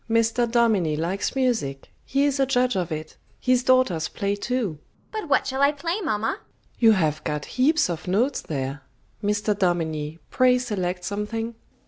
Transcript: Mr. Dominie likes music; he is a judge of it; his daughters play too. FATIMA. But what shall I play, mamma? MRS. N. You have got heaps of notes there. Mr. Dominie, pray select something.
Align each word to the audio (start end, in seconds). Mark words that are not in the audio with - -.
Mr. 0.09 0.49
Dominie 0.49 0.95
likes 0.97 1.35
music; 1.35 1.91
he 2.03 2.25
is 2.25 2.39
a 2.39 2.45
judge 2.47 2.75
of 2.75 2.91
it; 2.91 3.15
his 3.39 3.63
daughters 3.65 4.07
play 4.07 4.35
too. 4.35 4.79
FATIMA. 5.11 5.11
But 5.11 5.29
what 5.29 5.45
shall 5.45 5.61
I 5.61 5.71
play, 5.73 6.01
mamma? 6.01 6.37
MRS. 6.37 6.37
N. 6.37 6.41
You 6.79 6.91
have 6.93 7.23
got 7.23 7.45
heaps 7.45 7.87
of 7.87 8.07
notes 8.07 8.41
there. 8.41 8.81
Mr. 9.23 9.55
Dominie, 9.55 10.17
pray 10.31 10.57
select 10.57 11.03
something. 11.03 11.53